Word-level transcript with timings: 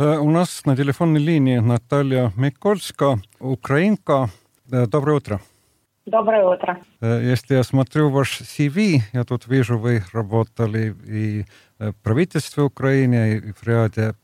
Э, 0.00 0.16
у 0.16 0.30
нас 0.30 0.64
на 0.64 0.74
телефонной 0.74 1.20
линии 1.20 1.58
Наталья 1.58 2.32
Микольска, 2.34 3.18
украинка. 3.38 4.28
Э, 4.72 4.86
доброе 4.86 5.18
утро. 5.18 5.40
Доброе 6.06 6.46
утро. 6.46 6.78
Э, 7.02 7.20
если 7.22 7.56
я 7.56 7.62
смотрю 7.62 8.08
ваш 8.08 8.40
CV, 8.40 9.00
я 9.12 9.24
тут 9.24 9.46
вижу, 9.46 9.76
вы 9.76 10.02
работали 10.14 10.94
и 11.06 11.44
в 11.78 11.92
правительстве 12.02 12.62
Украины, 12.62 13.36
и 13.36 13.52
в 13.52 13.62
ряде 13.66 14.14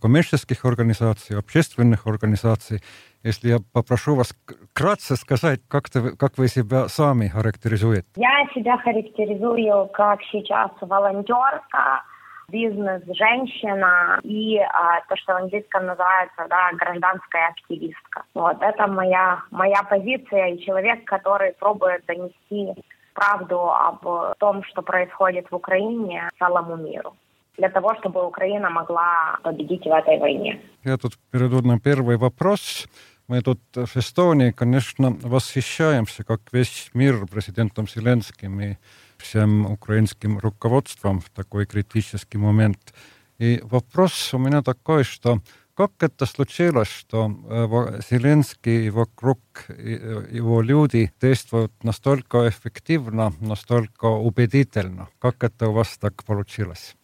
коммерческих 0.00 0.64
организаций, 0.64 1.38
общественных 1.38 2.08
организаций. 2.08 2.82
Если 3.22 3.50
я 3.50 3.58
попрошу 3.72 4.16
вас 4.16 4.34
кратко 4.72 5.14
сказать, 5.14 5.60
как, 5.68 5.90
ты, 5.90 6.16
как 6.16 6.38
вы 6.38 6.48
себя 6.48 6.88
сами 6.88 7.28
характеризуете? 7.28 8.06
Я 8.16 8.48
себя 8.52 8.76
характеризую 8.78 9.86
как 9.92 10.20
сейчас 10.32 10.72
волонтерка, 10.80 12.02
бизнес-женщина 12.48 14.20
и 14.22 14.58
а, 14.58 15.00
то, 15.08 15.16
что 15.16 15.34
в 15.34 15.36
английском 15.36 15.86
называется 15.86 16.46
да, 16.48 16.70
гражданская 16.72 17.48
активистка. 17.48 18.24
Вот 18.34 18.56
это 18.60 18.86
моя, 18.86 19.42
моя 19.50 19.82
позиция 19.82 20.54
и 20.54 20.64
человек, 20.64 21.04
который 21.04 21.52
пробует 21.52 22.04
донести 22.06 22.74
правду 23.14 23.70
об 23.70 24.36
том, 24.38 24.62
что 24.64 24.82
происходит 24.82 25.50
в 25.50 25.54
Украине 25.54 26.28
целому 26.38 26.76
миру 26.76 27.14
для 27.58 27.68
того, 27.68 27.94
чтобы 27.96 28.24
Украина 28.24 28.70
могла 28.70 29.38
победить 29.42 29.84
в 29.84 29.92
этой 29.92 30.18
войне. 30.18 30.60
Я 30.84 30.96
тут 30.96 31.14
перейду 31.30 31.60
на 31.60 31.80
первый 31.80 32.16
вопрос. 32.16 32.86
Мы 33.26 33.42
тут 33.42 33.60
в 33.74 33.96
Эстонии, 33.96 34.52
конечно, 34.52 35.10
восхищаемся, 35.22 36.24
как 36.24 36.40
весь 36.52 36.90
мир 36.94 37.26
президентом 37.26 37.86
Зеленским 37.88 38.60
и 38.60 38.76
всем 39.17 39.65
украинским 39.65 40.37
руководством 40.37 41.19
в 41.19 41.29
такой 41.29 41.65
критический 41.65 42.37
момент. 42.37 42.93
И 43.39 43.59
вопрос 43.63 44.33
у 44.33 44.37
меня 44.37 44.61
такой, 44.61 45.03
что 45.03 45.41
как 45.75 45.91
это 46.01 46.27
случилось, 46.27 46.87
что 46.87 47.31
э, 47.49 48.01
Зеленский 48.09 48.87
и 48.87 48.89
вокруг 48.91 49.39
э, 49.69 50.27
его 50.31 50.61
люди 50.61 51.11
действуют 51.19 51.71
настолько 51.83 52.47
эффективно, 52.47 53.33
настолько 53.39 54.05
убедительно? 54.05 55.07
Как 55.19 55.43
это 55.43 55.69
у 55.69 55.73
вас 55.73 55.97
так 55.97 56.23
получилось? 56.23 56.95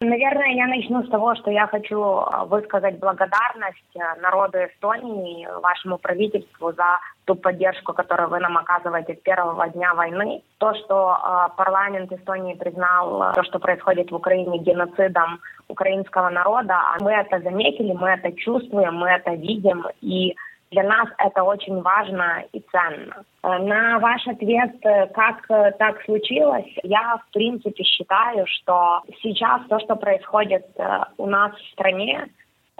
Наверное, 0.00 0.52
я 0.54 0.68
начну 0.68 1.02
с 1.02 1.10
того, 1.10 1.34
что 1.34 1.50
я 1.50 1.66
хочу 1.66 2.00
а, 2.00 2.44
высказать 2.44 3.00
благодарность 3.00 3.96
э, 3.96 4.20
народу 4.20 4.58
Эстонии, 4.58 5.42
и 5.42 5.46
вашему 5.60 5.98
правительству 5.98 6.72
за 6.72 7.00
ту 7.24 7.34
поддержку, 7.34 7.92
которую 7.92 8.28
вы 8.28 8.38
нам 8.38 8.56
оказываете 8.56 9.16
с 9.16 9.18
первого 9.18 9.68
дня 9.70 9.94
войны. 9.94 10.42
То, 10.58 10.72
что 10.74 11.18
э, 11.18 11.56
парламент 11.56 12.12
Эстонии 12.12 12.54
признал 12.54 13.32
то, 13.34 13.42
что 13.42 13.58
происходит 13.58 14.12
в 14.12 14.14
Украине 14.14 14.58
геноцидом 14.58 15.40
украинского 15.66 16.30
народа, 16.30 16.78
мы 17.00 17.10
это 17.10 17.40
заметили, 17.40 17.92
мы 17.92 18.10
это 18.10 18.30
чувствуем, 18.36 18.94
мы 18.94 19.08
это 19.08 19.32
видим, 19.32 19.84
и 20.00 20.36
для 20.70 20.82
нас 20.82 21.08
это 21.18 21.42
очень 21.42 21.80
важно 21.80 22.44
и 22.52 22.60
ценно. 22.70 23.24
Э, 23.42 23.58
на 23.58 23.98
ваш 23.98 24.26
ответ, 24.26 24.74
э, 24.82 25.06
как 25.08 25.50
э, 25.50 25.72
так 25.78 26.02
случилось, 26.04 26.70
я 26.82 27.16
в 27.16 27.32
принципе 27.32 27.84
считаю, 27.84 28.46
что 28.46 29.00
сейчас 29.22 29.62
то, 29.68 29.78
что 29.80 29.96
происходит 29.96 30.66
у 31.16 31.26
нас 31.26 31.52
в 31.54 31.72
стране, 31.72 32.28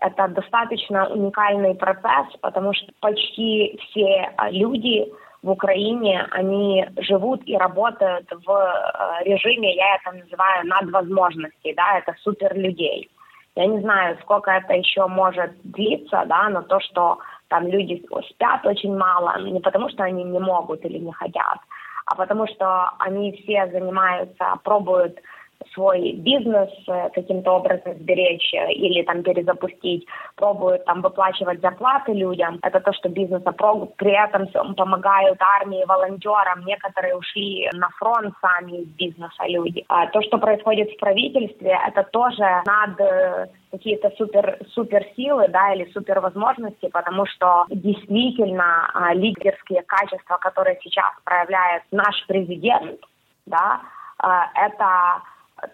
это 0.00 0.28
достаточно 0.28 1.08
уникальный 1.08 1.74
процесс, 1.74 2.36
потому 2.40 2.72
что 2.72 2.92
почти 3.00 3.78
все 3.82 4.30
люди 4.50 5.10
в 5.42 5.50
Украине, 5.50 6.26
они 6.30 6.86
живут 6.98 7.42
и 7.46 7.56
работают 7.56 8.28
в 8.30 9.22
режиме, 9.24 9.74
я 9.74 9.96
это 9.96 10.16
называю, 10.16 10.66
надвозможностей, 10.66 11.74
да, 11.74 11.98
это 11.98 12.14
супер 12.20 12.56
людей. 12.56 13.10
Я 13.56 13.66
не 13.66 13.80
знаю, 13.80 14.16
сколько 14.22 14.52
это 14.52 14.74
еще 14.74 15.06
может 15.08 15.50
длиться, 15.64 16.24
да, 16.26 16.48
но 16.48 16.62
то, 16.62 16.78
что 16.78 17.18
там 17.48 17.66
люди 17.66 18.02
спят 18.30 18.64
очень 18.66 18.96
мало, 18.96 19.38
не 19.40 19.60
потому 19.60 19.88
что 19.88 20.04
они 20.04 20.24
не 20.24 20.38
могут 20.38 20.84
или 20.84 20.98
не 20.98 21.12
хотят, 21.12 21.58
а 22.06 22.14
потому 22.14 22.46
что 22.46 22.90
они 22.98 23.32
все 23.32 23.68
занимаются, 23.70 24.58
пробуют 24.64 25.18
свой 25.74 26.12
бизнес 26.12 26.70
э, 26.88 27.10
каким-то 27.14 27.52
образом 27.52 27.94
сберечь 27.94 28.52
э, 28.54 28.72
или 28.72 29.02
там 29.02 29.22
перезапустить, 29.22 30.06
пробуют 30.36 30.84
там 30.84 31.02
выплачивать 31.02 31.60
зарплаты 31.60 32.12
людям. 32.12 32.58
Это 32.62 32.80
то, 32.80 32.92
что 32.92 33.08
бизнеса 33.08 33.52
при 33.96 34.12
этом 34.12 34.74
помогают 34.74 35.38
армии, 35.60 35.84
волонтерам. 35.86 36.64
Некоторые 36.64 37.16
ушли 37.16 37.68
на 37.74 37.88
фронт 37.90 38.34
сами 38.40 38.82
из 38.82 38.88
бизнеса 38.88 39.44
люди. 39.46 39.84
А 39.88 40.06
то, 40.06 40.22
что 40.22 40.38
происходит 40.38 40.90
в 40.90 40.98
правительстве, 40.98 41.78
это 41.88 42.02
тоже 42.04 42.62
над 42.66 43.00
э, 43.00 43.46
какие-то 43.70 44.10
супер 44.16 44.58
суперсилы, 44.74 45.48
да, 45.48 45.74
или 45.74 45.90
супервозможности, 45.92 46.88
потому 46.88 47.26
что 47.26 47.66
действительно 47.70 48.88
а, 48.94 49.12
лидерские 49.14 49.82
качества, 49.82 50.38
которые 50.38 50.78
сейчас 50.82 51.12
проявляет 51.24 51.82
наш 51.90 52.26
президент, 52.26 53.00
да, 53.46 53.80
а, 54.18 54.46
это 54.54 55.22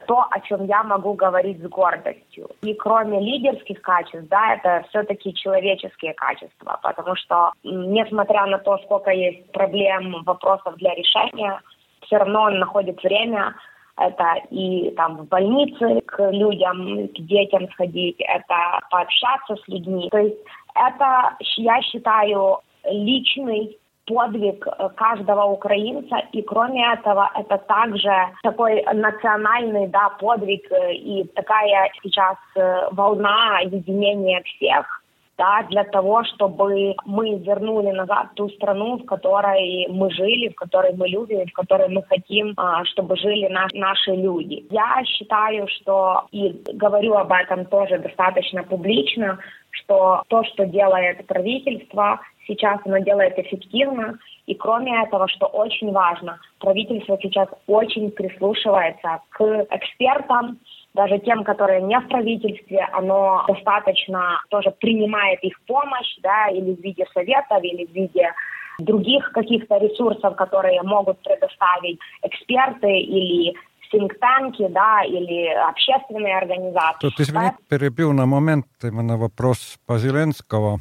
то, 0.06 0.26
о 0.30 0.40
чем 0.40 0.64
я 0.66 0.82
могу 0.82 1.14
говорить 1.14 1.62
с 1.62 1.68
гордостью. 1.68 2.50
И 2.62 2.74
кроме 2.74 3.20
лидерских 3.20 3.80
качеств, 3.82 4.28
да, 4.28 4.54
это 4.54 4.84
все-таки 4.88 5.34
человеческие 5.34 6.14
качества, 6.14 6.78
потому 6.82 7.16
что, 7.16 7.52
несмотря 7.62 8.46
на 8.46 8.58
то, 8.58 8.78
сколько 8.78 9.10
есть 9.10 9.50
проблем, 9.52 10.22
вопросов 10.24 10.76
для 10.76 10.94
решения, 10.94 11.60
все 12.02 12.18
равно 12.18 12.42
он 12.42 12.58
находит 12.58 13.02
время 13.02 13.54
это 13.96 14.34
и 14.50 14.90
там 14.96 15.18
в 15.18 15.28
больнице 15.28 16.00
к 16.06 16.30
людям, 16.30 17.08
к 17.08 17.20
детям 17.20 17.68
сходить, 17.72 18.16
это 18.18 18.80
пообщаться 18.90 19.56
с 19.56 19.68
людьми. 19.68 20.08
То 20.10 20.18
есть 20.18 20.36
это, 20.74 21.36
я 21.56 21.80
считаю, 21.82 22.58
личный 22.84 23.78
подвиг 24.06 24.66
э, 24.66 24.88
каждого 24.96 25.44
украинца, 25.44 26.16
и 26.32 26.42
кроме 26.42 26.92
этого 26.92 27.30
это 27.34 27.58
также 27.58 28.12
такой 28.42 28.82
национальный 28.92 29.88
да, 29.88 30.10
подвиг 30.20 30.70
э, 30.70 30.94
и 30.94 31.24
такая 31.34 31.90
сейчас 32.02 32.36
э, 32.56 32.88
волна 32.92 33.60
единения 33.60 34.42
всех, 34.42 35.02
да, 35.36 35.66
для 35.68 35.84
того, 35.84 36.24
чтобы 36.24 36.94
мы 37.04 37.38
вернули 37.38 37.90
назад 37.90 38.28
ту 38.34 38.48
страну, 38.50 38.98
в 38.98 39.04
которой 39.04 39.86
мы 39.88 40.10
жили, 40.10 40.48
в 40.48 40.54
которой 40.54 40.94
мы 40.94 41.08
любим, 41.08 41.46
в 41.46 41.52
которой 41.52 41.88
мы 41.88 42.02
хотим, 42.02 42.54
а, 42.56 42.84
чтобы 42.84 43.16
жили 43.16 43.48
наш, 43.48 43.72
наши 43.72 44.12
люди. 44.12 44.64
Я 44.70 45.02
считаю, 45.04 45.66
что, 45.68 46.26
и 46.30 46.62
говорю 46.74 47.14
об 47.14 47.32
этом 47.32 47.64
тоже 47.66 47.98
достаточно 47.98 48.62
публично, 48.62 49.38
что 49.70 50.22
то, 50.28 50.44
что 50.44 50.66
делает 50.66 51.26
правительство, 51.26 52.20
сейчас 52.46 52.80
оно 52.84 52.98
делает 52.98 53.38
эффективно. 53.38 54.18
И 54.46 54.54
кроме 54.54 55.02
этого, 55.02 55.26
что 55.28 55.46
очень 55.46 55.90
важно, 55.90 56.38
правительство 56.60 57.18
сейчас 57.20 57.48
очень 57.66 58.10
прислушивается 58.10 59.20
к 59.30 59.66
экспертам, 59.70 60.58
даже 60.94 61.18
тем, 61.18 61.44
которые 61.44 61.82
не 61.82 61.98
в 61.98 62.08
правительстве, 62.08 62.88
оно 62.92 63.44
достаточно 63.48 64.40
тоже 64.48 64.70
принимает 64.70 65.42
их 65.42 65.60
помощь, 65.66 66.16
да, 66.22 66.48
или 66.48 66.74
в 66.74 66.80
виде 66.80 67.04
советов, 67.12 67.62
или 67.62 67.86
в 67.86 67.92
виде 67.92 68.32
других 68.78 69.30
каких-то 69.32 69.78
ресурсов, 69.78 70.36
которые 70.36 70.82
могут 70.82 71.20
предоставить 71.22 71.98
эксперты 72.22 72.90
или 72.90 73.54
синктанки, 73.90 74.66
да, 74.68 75.02
или 75.04 75.46
общественные 75.68 76.38
организации. 76.38 77.00
Тут, 77.00 77.20
извини, 77.20 77.50
перебил 77.68 78.12
на 78.12 78.26
момент 78.26 78.66
именно 78.82 79.16
вопрос 79.16 79.78
по 79.86 79.98
Зеленского 79.98 80.78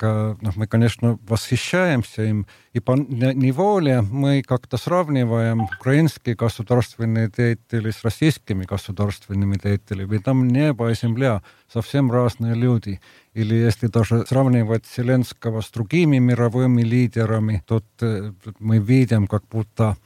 ну, 0.00 0.50
мы, 0.56 0.66
конечно, 0.66 1.18
восхищаемся 1.22 2.22
им, 2.22 2.46
и 2.72 2.80
по 2.80 2.92
неволе 2.92 4.00
мы 4.02 4.42
как-то 4.42 4.76
сравниваем 4.76 5.62
украинские 5.62 6.34
государственные 6.34 7.30
деятели 7.34 7.90
с 7.90 8.02
российскими 8.04 8.64
государственными 8.64 9.56
деятелями. 9.56 10.16
И 10.16 10.18
там 10.18 10.48
небо 10.48 10.90
и 10.90 10.94
земля, 10.94 11.42
совсем 11.72 12.10
разные 12.10 12.54
люди. 12.54 13.00
Или 13.34 13.54
если 13.54 13.86
даже 13.86 14.26
сравнивать 14.26 14.84
Зеленского 14.96 15.60
с 15.60 15.70
другими 15.70 16.18
мировыми 16.18 16.82
лидерами, 16.82 17.62
то 17.66 17.82
э, 18.00 18.32
мы 18.58 18.78
видим, 18.78 19.26
как 19.26 19.44
будто 19.48 19.96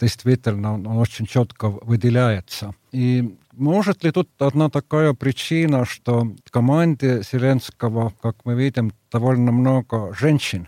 действительно 0.00 0.74
он 0.74 0.86
очень 0.86 1.26
четко 1.26 1.68
выделяется. 1.68 2.74
И 2.92 3.36
может 3.57 4.03
ли 4.03 4.11
тут 4.11 4.29
одна 4.39 4.69
такая 4.69 5.13
причина, 5.13 5.85
что 5.85 6.23
в 6.45 6.51
команде 6.51 7.21
Зеленского, 7.21 8.11
как 8.21 8.35
мы 8.45 8.55
видим, 8.55 8.91
довольно 9.11 9.51
много 9.51 10.13
женщин? 10.13 10.67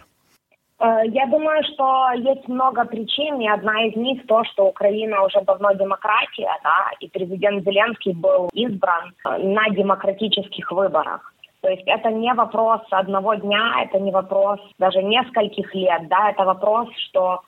Э, 0.79 1.01
я 1.05 1.25
думаю, 1.27 1.63
что 1.73 2.11
есть 2.15 2.47
много 2.47 2.85
причин, 2.85 3.39
и 3.39 3.47
одна 3.47 3.85
из 3.85 3.95
них 3.95 4.25
то, 4.27 4.43
что 4.45 4.67
Украина 4.67 5.23
уже 5.23 5.41
давно 5.41 5.73
демократия, 5.73 6.51
да, 6.63 6.91
и 6.99 7.07
президент 7.07 7.63
Зеленский 7.65 8.13
был 8.13 8.49
избран 8.53 9.13
э, 9.25 9.37
на 9.37 9.69
демократических 9.69 10.71
выборах. 10.71 11.33
То 11.61 11.69
есть 11.69 11.83
это 11.87 12.11
не 12.11 12.33
вопрос 12.33 12.81
одного 12.91 13.33
дня, 13.35 13.83
это 13.83 13.99
не 13.99 14.11
вопрос 14.11 14.59
даже 14.77 15.01
нескольких 15.01 15.73
лет, 15.73 16.07
да, 16.07 16.29
это 16.29 16.43
вопрос, 16.43 16.87
что 17.09 17.41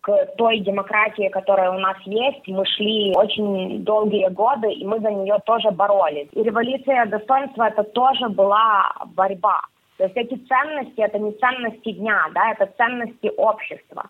к 0.00 0.26
той 0.36 0.60
демократии, 0.60 1.28
которая 1.28 1.70
у 1.70 1.78
нас 1.78 1.96
есть. 2.04 2.46
Мы 2.46 2.64
шли 2.66 3.12
очень 3.14 3.84
долгие 3.84 4.28
годы, 4.28 4.72
и 4.72 4.84
мы 4.84 5.00
за 5.00 5.10
нее 5.10 5.38
тоже 5.44 5.70
боролись. 5.70 6.28
И 6.32 6.42
революция 6.42 7.06
достоинства 7.06 7.64
это 7.64 7.82
тоже 7.82 8.28
была 8.28 8.92
борьба. 9.16 9.60
То 9.96 10.04
есть 10.04 10.16
эти 10.16 10.36
ценности, 10.46 11.00
это 11.00 11.18
не 11.18 11.32
ценности 11.32 11.92
дня, 11.92 12.26
да, 12.32 12.52
это 12.52 12.72
ценности 12.76 13.30
общества. 13.36 14.06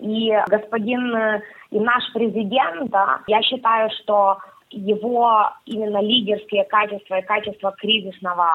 И 0.00 0.32
господин 0.48 1.14
э, 1.14 1.42
и 1.70 1.78
наш 1.78 2.12
президент, 2.12 2.90
да, 2.90 3.20
я 3.26 3.42
считаю, 3.42 3.90
что 4.02 4.38
его 4.70 5.50
именно 5.64 6.00
лидерские 6.00 6.64
качества 6.64 7.18
и 7.18 7.26
качества 7.26 7.72
кризисного, 7.78 8.46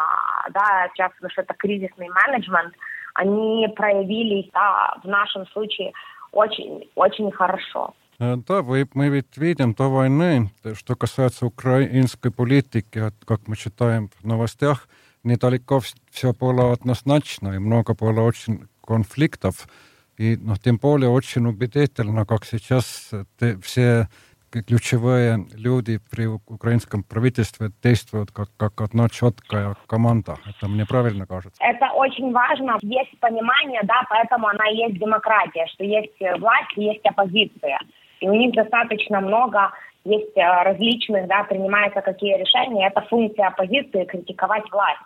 да, 0.51 0.89
сейчас 0.93 1.11
что 1.31 1.41
это 1.41 1.53
кризисный 1.53 2.09
менеджмент, 2.09 2.73
они 3.15 3.67
проявились 3.75 4.49
да, 4.53 4.95
в 5.03 5.07
нашем 5.07 5.45
случае 5.47 5.93
очень, 6.33 6.89
очень 6.95 7.31
хорошо. 7.31 7.93
Э, 8.19 8.35
да, 8.47 8.61
вы, 8.61 8.87
мы 8.93 9.09
ведь 9.09 9.37
видим 9.37 9.73
до 9.73 9.89
войны, 9.89 10.51
что 10.73 10.95
касается 10.95 11.45
украинской 11.45 12.31
политики, 12.31 13.11
как 13.25 13.47
мы 13.47 13.55
читаем 13.55 14.09
в 14.19 14.25
новостях, 14.25 14.87
недалеко 15.23 15.81
все 16.11 16.33
было 16.33 16.73
однозначно, 16.73 17.53
и 17.53 17.59
много 17.59 17.93
было 17.93 18.21
очень 18.21 18.67
конфликтов. 18.85 19.67
И 20.17 20.37
ну, 20.37 20.55
тем 20.57 20.77
более 20.77 21.09
очень 21.09 21.47
убедительно, 21.47 22.25
как 22.25 22.45
сейчас 22.45 23.09
те, 23.39 23.57
все 23.57 24.09
ключевые 24.61 25.45
люди 25.53 25.99
при 26.11 26.27
украинском 26.27 27.03
правительстве 27.03 27.71
действуют 27.83 28.31
как, 28.31 28.49
как 28.57 28.81
одна 28.81 29.09
четкая 29.09 29.75
команда. 29.87 30.37
Это 30.45 30.67
мне 30.67 30.85
правильно 30.85 31.25
кажется? 31.25 31.61
Это 31.63 31.91
очень 31.93 32.31
важно. 32.31 32.77
Есть 32.81 33.19
понимание, 33.19 33.81
да, 33.83 34.03
поэтому 34.09 34.47
она 34.47 34.69
и 34.69 34.77
есть 34.77 34.99
демократия, 34.99 35.65
что 35.73 35.83
есть 35.83 36.19
власть 36.39 36.71
и 36.75 36.83
есть 36.83 37.05
оппозиция. 37.05 37.79
И 38.19 38.29
у 38.29 38.33
них 38.33 38.53
достаточно 38.53 39.19
много 39.19 39.71
есть 40.05 40.35
э, 40.37 40.63
различных, 40.63 41.27
да, 41.27 41.43
принимаются 41.43 42.01
какие 42.01 42.37
решения. 42.37 42.87
Это 42.87 43.01
функция 43.09 43.47
оппозиции 43.47 44.05
критиковать 44.05 44.69
власть. 44.71 45.01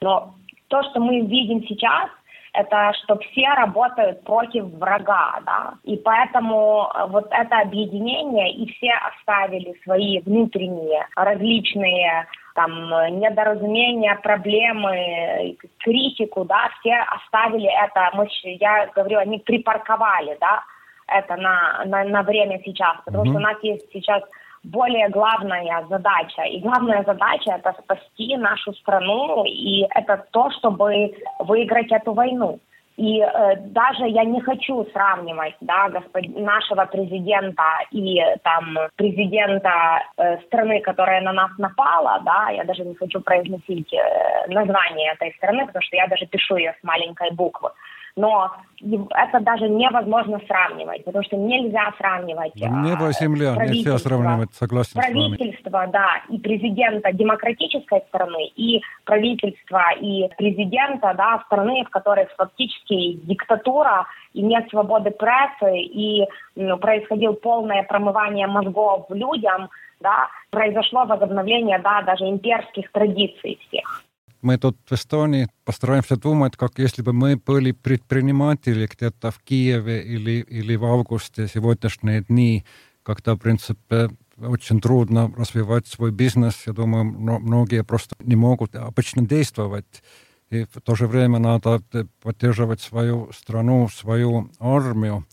Но 0.00 0.34
то, 0.68 0.82
что 0.84 1.00
мы 1.00 1.20
видим 1.20 1.66
сейчас, 1.66 2.08
это 2.52 2.92
что 3.02 3.18
все 3.18 3.48
работают 3.50 4.24
против 4.24 4.64
врага, 4.64 5.40
да, 5.46 5.74
и 5.84 5.96
поэтому 5.96 6.90
э, 6.94 7.06
вот 7.08 7.28
это 7.30 7.58
объединение, 7.58 8.52
и 8.52 8.72
все 8.72 8.92
оставили 8.92 9.74
свои 9.84 10.20
внутренние 10.20 11.06
различные 11.16 12.26
там 12.54 12.72
недоразумения, 13.20 14.16
проблемы, 14.16 15.56
критику, 15.78 16.44
да, 16.44 16.68
все 16.80 16.96
оставили 16.96 17.68
это, 17.68 18.10
мы, 18.14 18.26
я 18.42 18.88
говорю, 18.94 19.18
они 19.18 19.38
припарковали, 19.38 20.36
да, 20.40 20.62
это 21.06 21.36
на, 21.36 21.84
на, 21.86 22.04
на 22.04 22.22
время 22.22 22.60
сейчас, 22.64 22.96
потому 23.04 23.24
mm-hmm. 23.24 23.28
что 23.28 23.36
у 23.36 23.40
нас 23.40 23.56
есть 23.62 23.86
сейчас 23.92 24.22
более 24.62 25.08
главная 25.08 25.84
задача. 25.88 26.42
И 26.42 26.60
главная 26.60 27.02
задача 27.04 27.52
это 27.52 27.74
спасти 27.82 28.36
нашу 28.36 28.72
страну, 28.74 29.44
и 29.44 29.86
это 29.94 30.24
то, 30.30 30.50
чтобы 30.50 31.14
выиграть 31.38 31.90
эту 31.92 32.12
войну. 32.12 32.60
И 32.96 33.18
э, 33.18 33.56
даже 33.56 34.06
я 34.08 34.24
не 34.24 34.42
хочу 34.42 34.84
сравнивать 34.92 35.54
да, 35.62 35.88
господ... 35.88 36.22
нашего 36.36 36.84
президента 36.84 37.62
и 37.90 38.20
там 38.42 38.76
президента 38.96 40.02
э, 40.18 40.36
страны, 40.46 40.80
которая 40.80 41.22
на 41.22 41.32
нас 41.32 41.50
напала, 41.56 42.20
да, 42.26 42.50
я 42.50 42.64
даже 42.64 42.84
не 42.84 42.94
хочу 42.94 43.20
произносить 43.22 43.90
э, 43.94 44.48
название 44.48 45.12
этой 45.12 45.32
страны, 45.36 45.66
потому 45.66 45.82
что 45.82 45.96
я 45.96 46.08
даже 46.08 46.26
пишу 46.26 46.56
ее 46.56 46.76
с 46.78 46.84
маленькой 46.84 47.30
буквы 47.30 47.70
но 48.16 48.50
это 48.80 49.40
даже 49.40 49.68
невозможно 49.68 50.40
сравнивать, 50.46 51.04
потому 51.04 51.22
что 51.24 51.36
нельзя 51.36 51.92
сравнивать. 51.98 52.54
Небо 52.56 53.08
и 53.08 53.12
земля 53.12 53.54
нельзя 53.56 53.98
сравнивать, 53.98 54.54
согласен 54.54 55.00
Правительство, 55.00 55.86
да, 55.92 56.22
и 56.28 56.38
президента 56.38 57.12
демократической 57.12 58.02
страны, 58.08 58.50
и 58.56 58.82
правительство, 59.04 59.92
и 60.00 60.28
президента, 60.36 61.14
да, 61.14 61.42
страны, 61.46 61.84
в 61.84 61.90
которой 61.90 62.26
фактически 62.36 63.12
диктатура, 63.24 64.06
и 64.32 64.42
нет 64.42 64.68
свободы 64.70 65.10
прессы, 65.10 65.78
и 65.78 66.26
ну, 66.56 66.78
происходило 66.78 67.32
полное 67.32 67.82
промывание 67.82 68.46
мозгов 68.46 69.06
людям, 69.10 69.68
да, 70.00 70.28
произошло 70.50 71.04
возобновление, 71.04 71.78
да, 71.78 72.02
даже 72.02 72.24
имперских 72.24 72.90
традиций 72.92 73.58
всех. 73.68 74.04
Мы 74.42 74.58
тут 74.58 74.76
в 74.86 74.92
Эстонии 74.92 75.48
постараемся 75.64 76.16
думать, 76.16 76.56
как 76.56 76.78
если 76.78 77.02
бы 77.02 77.12
мы 77.12 77.36
были 77.36 77.72
предприниматели 77.72 78.86
где-то 78.86 79.30
в 79.30 79.38
Киеве 79.40 80.02
или, 80.02 80.40
или 80.40 80.76
в 80.76 80.84
августе 80.84 81.48
сегодняшние 81.48 82.22
дни, 82.22 82.64
когда, 83.02 83.34
в 83.34 83.38
принципе, 83.38 84.10
очень 84.38 84.80
трудно 84.80 85.32
развивать 85.36 85.86
свой 85.86 86.10
бизнес. 86.10 86.66
Я 86.66 86.72
думаю, 86.72 87.04
многие 87.04 87.84
просто 87.84 88.14
не 88.20 88.36
могут 88.36 88.74
обычно 88.74 89.26
действовать. 89.26 90.02
И 90.50 90.64
в 90.64 90.80
то 90.80 90.94
же 90.94 91.06
время 91.06 91.38
надо 91.38 91.82
поддерживать 92.22 92.80
свою 92.80 93.30
страну, 93.32 93.88
свою 93.88 94.50
армию. 94.58 95.26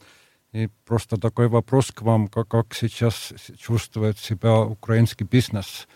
И 0.51 0.69
просто 0.85 1.17
такой 1.17 1.47
вопрос 1.47 1.91
к 1.91 2.01
вам, 2.01 2.27
как, 2.27 2.47
как 2.47 2.73
сейчас 2.73 3.33
чувствует 3.59 4.17
себя 4.17 4.59
украинский 4.59 5.25
бизнес, 5.25 5.87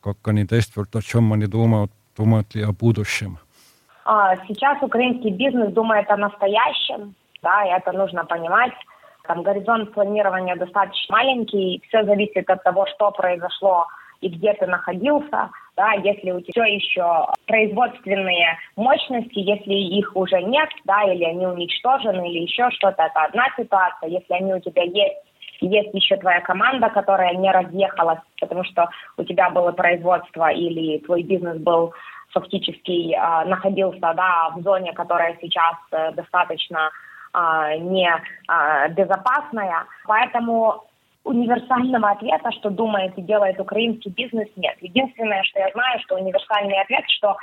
как 0.00 0.26
они 0.28 0.44
действуют, 0.44 0.94
о 0.96 1.02
чем 1.02 1.32
они 1.32 1.46
думают 1.46 1.92
думают 2.16 2.54
ли 2.54 2.62
о 2.62 2.72
будущем? 2.72 3.38
А, 4.04 4.36
сейчас 4.46 4.82
украинский 4.82 5.30
бизнес 5.30 5.72
думает 5.72 6.10
о 6.10 6.16
настоящем, 6.16 7.14
да, 7.42 7.64
и 7.64 7.70
это 7.70 7.92
нужно 7.92 8.24
понимать. 8.24 8.74
Там 9.26 9.42
горизонт 9.42 9.92
планирования 9.92 10.56
достаточно 10.56 11.16
маленький, 11.16 11.82
все 11.88 12.04
зависит 12.04 12.48
от 12.50 12.62
того, 12.62 12.86
что 12.86 13.10
произошло 13.10 13.86
и 14.20 14.28
где 14.28 14.54
ты 14.54 14.66
находился, 14.66 15.50
да, 15.76 15.92
если 15.92 16.30
у 16.30 16.40
тебя 16.40 16.66
еще 16.66 17.26
производственные 17.46 18.58
мощности, 18.76 19.38
если 19.38 19.72
их 19.72 20.16
уже 20.16 20.40
нет, 20.42 20.68
да, 20.84 21.02
или 21.02 21.24
они 21.24 21.46
уничтожены, 21.46 22.30
или 22.30 22.42
еще 22.42 22.70
что-то, 22.70 23.02
это 23.02 23.22
одна 23.22 23.46
ситуация. 23.56 24.08
Если 24.08 24.32
они 24.32 24.54
у 24.54 24.60
тебя 24.60 24.82
есть, 24.82 25.18
есть 25.60 25.94
еще 25.94 26.16
твоя 26.16 26.40
команда, 26.40 26.88
которая 26.90 27.34
не 27.34 27.50
разъехалась, 27.50 28.20
потому 28.40 28.64
что 28.64 28.88
у 29.16 29.24
тебя 29.24 29.50
было 29.50 29.72
производство 29.72 30.50
или 30.50 30.98
твой 30.98 31.22
бизнес 31.22 31.58
был 31.58 31.94
фактически 32.32 33.14
э, 33.14 33.44
находился 33.46 34.00
да, 34.00 34.50
в 34.56 34.62
зоне, 34.62 34.92
которая 34.92 35.36
сейчас 35.40 35.76
э, 35.92 36.12
достаточно 36.12 36.90
э, 37.32 37.76
не 37.78 38.08
э, 38.08 38.88
безопасная. 38.90 39.84
Поэтому 40.06 40.84
универсального 41.22 42.10
ответа, 42.10 42.50
что 42.52 42.70
думает 42.70 43.16
и 43.16 43.22
делает 43.22 43.60
украинский 43.60 44.10
бизнес, 44.10 44.48
нет. 44.56 44.76
Единственное, 44.80 45.42
что 45.44 45.60
я 45.60 45.70
знаю, 45.70 46.00
что 46.00 46.16
универсальный 46.16 46.80
ответ, 46.80 47.04
что 47.08 47.36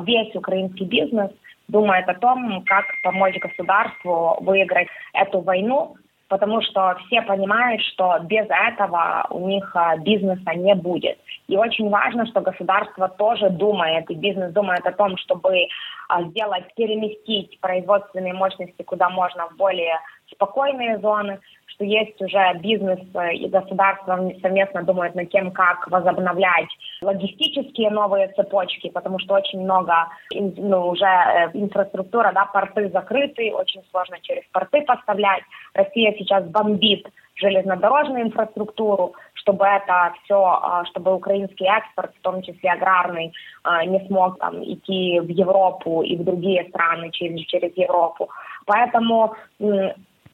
весь 0.00 0.34
украинский 0.34 0.84
бизнес 0.84 1.30
думает 1.68 2.08
о 2.08 2.14
том, 2.14 2.62
как 2.66 2.84
помочь 3.02 3.38
государству 3.38 4.36
выиграть 4.40 4.88
эту 5.14 5.40
войну, 5.40 5.96
потому 6.32 6.62
что 6.62 6.96
все 7.04 7.20
понимают, 7.20 7.82
что 7.82 8.18
без 8.22 8.46
этого 8.48 9.26
у 9.28 9.46
них 9.48 9.70
а, 9.76 9.98
бизнеса 9.98 10.54
не 10.54 10.74
будет. 10.74 11.18
И 11.46 11.58
очень 11.58 11.90
важно, 11.90 12.24
что 12.24 12.40
государство 12.40 13.06
тоже 13.10 13.50
думает, 13.50 14.10
и 14.10 14.14
бизнес 14.14 14.50
думает 14.54 14.86
о 14.86 14.92
том, 14.92 15.18
чтобы 15.18 15.66
а, 16.08 16.22
сделать, 16.22 16.74
переместить 16.74 17.60
производственные 17.60 18.32
мощности 18.32 18.80
куда 18.82 19.10
можно 19.10 19.46
в 19.48 19.56
более 19.56 19.98
спокойные 20.32 20.98
зоны, 21.00 21.38
что 21.66 21.84
есть 21.84 22.20
уже 22.20 22.54
бизнес 22.60 23.00
э, 23.14 23.34
и 23.34 23.48
государство 23.48 24.30
совместно 24.40 24.82
думают 24.82 25.14
над 25.14 25.30
тем, 25.30 25.50
как 25.52 25.90
возобновлять 25.90 26.68
логистические 27.02 27.90
новые 27.90 28.28
цепочки, 28.28 28.90
потому 28.90 29.18
что 29.18 29.34
очень 29.34 29.60
много 29.60 30.08
ну, 30.32 30.88
уже 30.88 31.04
э, 31.04 31.50
инфраструктура, 31.54 32.32
да, 32.34 32.46
порты 32.46 32.90
закрыты, 32.90 33.52
очень 33.52 33.82
сложно 33.90 34.16
через 34.22 34.44
порты 34.52 34.82
поставлять. 34.82 35.42
Россия 35.74 36.14
сейчас 36.18 36.44
бомбит 36.44 37.06
железнодорожную 37.36 38.24
инфраструктуру, 38.24 39.14
чтобы 39.34 39.64
это 39.64 40.12
все, 40.22 40.42
а, 40.42 40.84
чтобы 40.86 41.14
украинский 41.14 41.66
экспорт, 41.66 42.12
в 42.14 42.22
том 42.22 42.42
числе 42.42 42.70
аграрный, 42.70 43.32
а, 43.64 43.84
не 43.84 44.00
смог 44.06 44.38
там, 44.38 44.62
идти 44.62 45.18
в 45.20 45.28
Европу 45.28 46.02
и 46.02 46.16
в 46.16 46.24
другие 46.24 46.68
страны 46.68 47.10
через, 47.10 47.40
через 47.46 47.76
Европу. 47.76 48.28
Поэтому 48.66 49.34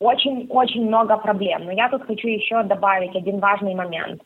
очень-очень 0.01 0.87
много 0.87 1.17
проблем. 1.17 1.65
Но 1.65 1.73
я 1.73 1.89
тут 1.89 2.05
хочу 2.05 2.29
еще 2.29 2.63
добавить 2.63 3.17
один 3.17 3.39
важный 3.41 3.75
момент. 3.75 4.23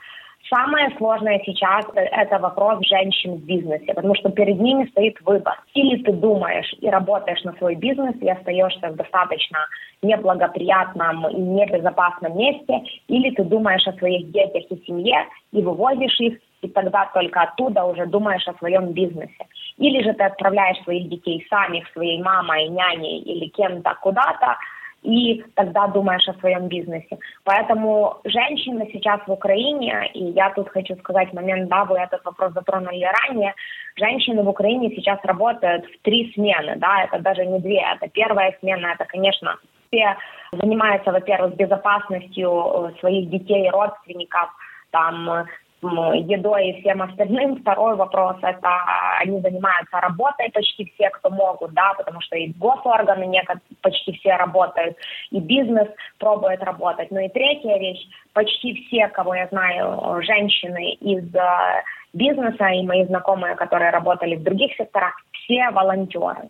Самое 0.48 0.90
сложное 0.98 1.40
сейчас– 1.46 1.86
это 1.94 2.38
вопрос 2.38 2.84
женщин 2.86 3.36
в 3.36 3.44
бизнесе, 3.44 3.94
потому 3.94 4.14
что 4.16 4.28
перед 4.30 4.60
ними 4.60 4.86
стоит 4.86 5.20
выбор. 5.22 5.54
Или 5.74 6.02
ты 6.02 6.12
думаешь 6.12 6.74
и 6.80 6.90
работаешь 6.90 7.42
на 7.44 7.52
свой 7.54 7.76
бизнес, 7.76 8.14
и 8.20 8.28
остаешься 8.28 8.88
в 8.88 8.96
достаточно 8.96 9.58
неблагоприятном 10.02 11.28
и 11.28 11.36
небезопасном 11.36 12.36
месте, 12.36 12.82
или 13.06 13.30
ты 13.30 13.44
думаешь 13.44 13.86
о 13.86 13.92
своих 13.94 14.30
детях 14.32 14.64
и 14.68 14.84
семье, 14.84 15.26
и 15.52 15.62
вывозишь 15.62 16.18
их, 16.20 16.38
и 16.60 16.68
тогда 16.68 17.08
только 17.14 17.42
оттуда 17.42 17.84
уже 17.84 18.06
думаешь 18.06 18.46
о 18.48 18.54
своем 18.54 18.92
бизнесе. 18.92 19.46
Или 19.78 20.02
же 20.02 20.12
ты 20.12 20.24
отправляешь 20.24 20.82
своих 20.82 21.08
детей 21.08 21.46
сами, 21.48 21.84
своей 21.92 22.20
мамой, 22.20 22.68
няней 22.68 23.20
или 23.20 23.46
кем-то 23.46 23.96
куда-то, 24.00 24.56
и 25.02 25.44
тогда 25.54 25.88
думаешь 25.88 26.26
о 26.28 26.34
своем 26.34 26.68
бизнесе. 26.68 27.18
Поэтому 27.44 28.18
женщины 28.24 28.88
сейчас 28.92 29.20
в 29.26 29.32
Украине, 29.32 30.10
и 30.14 30.24
я 30.24 30.50
тут 30.50 30.68
хочу 30.68 30.96
сказать 30.96 31.32
момент, 31.32 31.68
да, 31.68 31.84
вы 31.84 31.98
этот 31.98 32.24
вопрос 32.24 32.52
затронули 32.52 33.04
ранее, 33.04 33.54
женщины 33.96 34.42
в 34.42 34.48
Украине 34.48 34.90
сейчас 34.94 35.18
работают 35.24 35.84
в 35.86 36.02
три 36.02 36.32
смены, 36.34 36.76
да, 36.76 37.04
это 37.04 37.18
даже 37.18 37.44
не 37.44 37.58
две, 37.58 37.80
это 37.80 38.08
первая 38.08 38.56
смена, 38.60 38.92
это, 38.94 39.04
конечно, 39.04 39.56
все 39.88 40.16
занимаются, 40.52 41.12
во-первых, 41.12 41.56
безопасностью 41.56 42.50
э, 42.50 43.00
своих 43.00 43.28
детей 43.28 43.68
родственников, 43.70 44.50
там 44.90 45.46
едой 45.82 46.68
и 46.68 46.80
всем 46.80 47.02
остальным. 47.02 47.56
Второй 47.56 47.96
вопрос– 47.96 48.36
это 48.42 48.68
они 49.20 49.40
занимаются 49.40 50.00
работой 50.00 50.50
почти 50.52 50.92
все, 50.94 51.10
кто 51.10 51.30
могут, 51.30 51.72
да, 51.72 51.94
потому 51.94 52.20
что 52.20 52.36
и 52.36 52.52
госорганы 52.52 53.32
почти 53.82 54.12
все 54.12 54.36
работают, 54.36 54.96
и 55.30 55.40
бизнес 55.40 55.88
пробует 56.18 56.62
работать. 56.62 57.10
Ну 57.10 57.20
и 57.20 57.28
третья 57.28 57.78
вещь– 57.78 58.06
почти 58.32 58.74
все, 58.86 59.08
кого 59.08 59.34
я 59.34 59.46
знаю, 59.48 60.22
женщины 60.22 60.92
из 60.94 61.34
э, 61.34 61.82
бизнеса 62.12 62.66
и 62.68 62.86
мои 62.86 63.04
знакомые, 63.06 63.56
которые 63.56 63.90
работали 63.90 64.36
в 64.36 64.42
других 64.42 64.74
секторах, 64.76 65.14
все 65.32 65.70
волонтеры. 65.70 66.48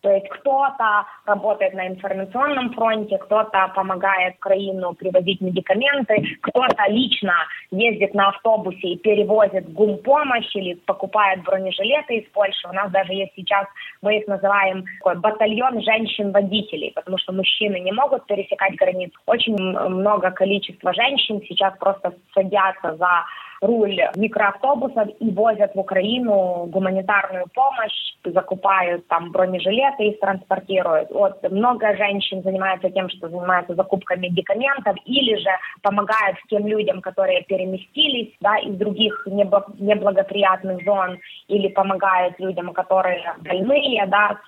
То 0.00 0.10
есть 0.10 0.28
кто-то 0.28 1.06
работает 1.26 1.74
на 1.74 1.88
информационном 1.88 2.72
фронте, 2.72 3.18
кто-то 3.18 3.70
помогает 3.74 4.36
Украину 4.36 4.94
привозить 4.94 5.40
медикаменты, 5.40 6.38
кто-то 6.40 6.84
лично 6.88 7.34
ездит 7.70 8.14
на 8.14 8.28
автобусе 8.28 8.88
и 8.88 8.98
перевозит 8.98 9.72
гумпомощь 9.72 10.54
или 10.54 10.74
покупает 10.74 11.42
бронежилеты 11.44 12.16
из 12.16 12.30
Польши. 12.30 12.68
У 12.68 12.72
нас 12.72 12.90
даже 12.90 13.12
есть 13.12 13.32
сейчас, 13.36 13.66
мы 14.02 14.18
их 14.18 14.26
называем 14.26 14.84
такой 14.98 15.16
батальон 15.20 15.82
женщин-водителей, 15.82 16.92
потому 16.94 17.18
что 17.18 17.32
мужчины 17.32 17.78
не 17.80 17.92
могут 17.92 18.26
пересекать 18.26 18.76
границу. 18.76 19.18
Очень 19.26 19.56
много 19.56 20.30
количества 20.30 20.92
женщин 20.94 21.42
сейчас 21.48 21.76
просто 21.78 22.14
садятся 22.34 22.96
за 22.96 23.24
руль 23.60 24.00
микроавтобусов 24.16 25.08
и 25.20 25.30
возят 25.30 25.74
в 25.74 25.78
Украину 25.78 26.66
гуманитарную 26.66 27.46
помощь, 27.54 28.14
закупают 28.24 29.06
там 29.08 29.32
бронежилеты 29.32 30.04
и 30.04 30.18
транспортируют. 30.18 31.10
Вот 31.10 31.42
много 31.50 31.96
женщин 31.96 32.42
занимаются 32.42 32.90
тем, 32.90 33.08
что 33.10 33.28
занимаются 33.28 33.74
закупкой 33.74 34.18
медикаментов 34.18 34.96
или 35.04 35.36
же 35.36 35.50
помогают 35.82 36.38
тем 36.48 36.66
людям, 36.66 37.00
которые 37.00 37.42
переместились 37.42 38.32
да, 38.40 38.58
из 38.58 38.76
других 38.76 39.26
неблагоприятных 39.26 40.84
зон 40.84 41.18
или 41.48 41.68
помогают 41.68 42.38
людям, 42.38 42.72
которые 42.72 43.34
больные, 43.40 44.06
да, 44.06 44.38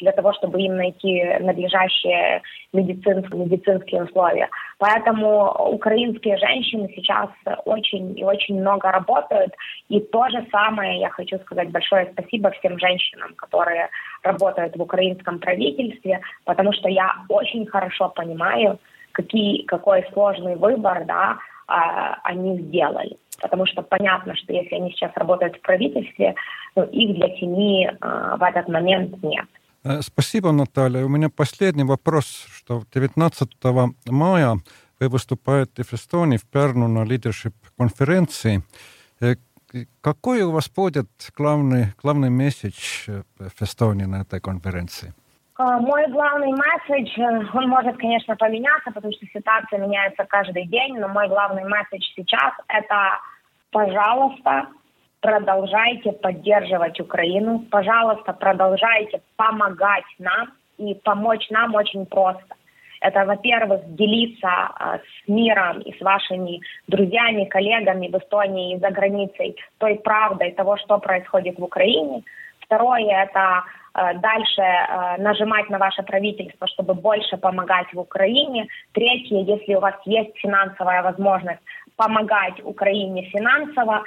для 0.00 0.12
того, 0.12 0.32
чтобы 0.34 0.60
им 0.60 0.76
найти 0.76 1.24
надлежащие 1.40 2.42
медицинские, 2.72 3.44
медицинские 3.44 4.04
условия. 4.04 4.48
Поэтому 4.78 5.50
украинские 5.70 6.36
женщины 6.36 6.92
сейчас 6.94 7.30
очень 7.64 8.18
и 8.18 8.24
очень 8.24 8.33
много 8.48 8.90
работают. 8.90 9.52
И 9.88 10.00
то 10.00 10.28
же 10.28 10.46
самое 10.50 11.00
я 11.00 11.10
хочу 11.10 11.38
сказать 11.40 11.70
большое 11.70 12.10
спасибо 12.12 12.50
всем 12.50 12.78
женщинам, 12.78 13.34
которые 13.34 13.88
работают 14.22 14.76
в 14.76 14.82
украинском 14.82 15.38
правительстве, 15.38 16.20
потому 16.44 16.72
что 16.72 16.88
я 16.88 17.14
очень 17.28 17.66
хорошо 17.66 18.08
понимаю, 18.08 18.78
какие, 19.12 19.64
какой 19.64 20.04
сложный 20.12 20.56
выбор 20.56 21.04
да, 21.06 21.38
а, 21.66 22.18
они 22.24 22.60
сделали. 22.60 23.16
Потому 23.40 23.66
что 23.66 23.82
понятно, 23.82 24.34
что 24.36 24.52
если 24.52 24.74
они 24.76 24.90
сейчас 24.90 25.12
работают 25.16 25.56
в 25.56 25.60
правительстве, 25.60 26.34
то 26.74 26.82
их 26.84 27.14
для 27.16 27.36
семьи 27.36 27.90
а, 28.00 28.36
в 28.36 28.42
этот 28.42 28.68
момент 28.68 29.22
нет. 29.22 29.46
Э, 29.84 30.00
спасибо, 30.00 30.52
Наталья. 30.52 31.04
У 31.04 31.08
меня 31.08 31.28
последний 31.28 31.84
вопрос, 31.84 32.46
что 32.50 32.82
19 32.94 33.48
мая 34.06 34.56
вы 35.00 35.08
выступаете 35.08 35.82
в 35.82 35.92
Эстонии 35.92 36.38
в 36.38 36.88
на 36.88 37.04
лидершип-конференции. 37.04 38.62
Э, 39.20 39.34
какой 40.00 40.42
у 40.42 40.52
вас 40.52 40.70
будет 40.70 41.08
главный, 41.36 41.86
главный 42.02 42.30
месседж 42.30 43.08
э, 43.08 43.22
в 43.38 43.62
Эстонии 43.62 44.04
на 44.04 44.22
этой 44.22 44.40
конференции? 44.40 45.12
Мой 45.56 46.08
главный 46.10 46.50
месседж, 46.50 47.10
он 47.54 47.68
может, 47.68 47.96
конечно, 47.98 48.34
поменяться, 48.34 48.90
потому 48.90 49.12
что 49.12 49.24
ситуация 49.26 49.78
меняется 49.78 50.24
каждый 50.24 50.66
день, 50.66 50.98
но 50.98 51.06
мой 51.06 51.28
главный 51.28 51.62
месседж 51.64 52.02
сейчас– 52.16 52.54
это, 52.68 53.20
пожалуйста, 53.70 54.66
продолжайте 55.20 56.10
поддерживать 56.10 56.98
Украину, 57.00 57.60
пожалуйста, 57.70 58.32
продолжайте 58.32 59.22
помогать 59.36 60.04
нам, 60.18 60.52
и 60.76 60.94
помочь 60.94 61.48
нам 61.50 61.74
очень 61.74 62.04
просто. 62.06 62.54
Это, 63.04 63.26
во-первых, 63.26 63.82
делиться 63.94 64.48
а, 64.48 64.98
с 64.98 65.28
миром 65.28 65.80
и 65.80 65.92
с 65.92 66.00
вашими 66.00 66.60
друзьями, 66.88 67.44
коллегами 67.44 68.08
в 68.08 68.16
Эстонии 68.16 68.74
и 68.74 68.78
за 68.78 68.88
границей 68.90 69.56
той 69.76 69.96
правдой 69.96 70.52
того, 70.52 70.78
что 70.78 70.98
происходит 70.98 71.58
в 71.58 71.64
Украине. 71.64 72.22
Второе– 72.60 73.24
это 73.24 73.64
а, 73.92 74.14
дальше 74.14 74.62
а, 74.62 75.18
нажимать 75.18 75.68
на 75.68 75.76
ваше 75.76 76.02
правительство, 76.02 76.66
чтобы 76.66 76.94
больше 76.94 77.36
помогать 77.36 77.92
в 77.92 77.98
Украине. 78.00 78.68
Третье, 78.92 79.36
если 79.36 79.74
у 79.74 79.80
вас 79.80 79.96
есть 80.06 80.34
финансовая 80.38 81.02
возможность, 81.02 81.60
помогать 81.96 82.58
Украине 82.64 83.24
финансово 83.24 84.02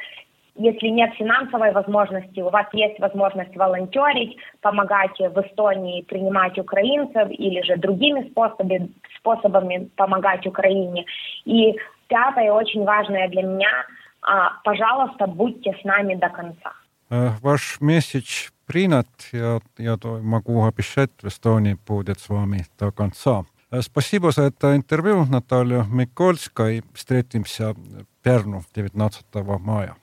если 0.57 0.87
нет 0.87 1.13
финансовой 1.15 1.71
возможности, 1.71 2.39
у 2.39 2.49
вас 2.49 2.67
есть 2.73 2.99
возможность 2.99 3.55
волонтерить, 3.55 4.37
помогать 4.61 5.17
в 5.19 5.39
Эстонии 5.41 6.03
принимать 6.03 6.57
украинцев 6.57 7.29
или 7.29 7.61
же 7.61 7.77
другими 7.77 8.29
способами, 8.29 8.89
способами 9.19 9.89
помогать 9.95 10.45
Украине. 10.47 11.05
И 11.45 11.75
пятое, 12.07 12.51
очень 12.51 12.83
важное 12.83 13.27
для 13.29 13.43
меня, 13.43 13.85
а, 14.21 14.53
пожалуйста, 14.63 15.27
будьте 15.27 15.75
с 15.79 15.83
нами 15.83 16.15
до 16.15 16.29
конца. 16.29 16.73
Э, 17.09 17.29
ваш 17.41 17.79
месседж 17.79 18.49
принят. 18.65 19.07
Я, 19.31 19.59
я 19.77 19.97
могу 20.03 20.65
обещать, 20.65 21.11
в 21.21 21.27
Эстонии 21.27 21.77
будет 21.87 22.19
с 22.19 22.29
вами 22.29 22.65
до 22.79 22.91
конца. 22.91 23.45
Э, 23.71 23.81
спасибо 23.81 24.31
за 24.31 24.43
это 24.43 24.75
интервью, 24.75 25.25
Наталья 25.25 25.85
Микольская. 25.89 26.83
Встретимся 26.93 27.73
в 27.73 28.05
Перну 28.23 28.63
19 28.75 29.25
мая. 29.59 29.95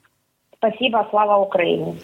Спасибо, 0.65 1.07
слава 1.11 1.37
Украине. 1.37 1.95